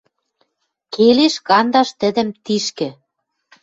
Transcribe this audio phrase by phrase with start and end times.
[0.93, 2.89] Келеш кандаш тӹдӹм тишкӹ